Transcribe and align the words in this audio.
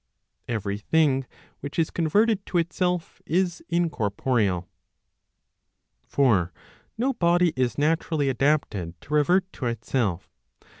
Every 0.47 0.79
thing 0.79 1.27
which 1.59 1.77
is 1.77 1.91
converted 1.91 2.43
to 2.47 2.57
itself 2.57 3.21
is 3.27 3.61
incorporeal. 3.69 4.67
For 6.07 6.51
no 6.97 7.13
body 7.13 7.53
is 7.55 7.77
naturally 7.77 8.27
adapted 8.27 8.99
to 9.01 9.13
revert 9.13 9.53
to 9.53 9.67
itself. 9.67 10.27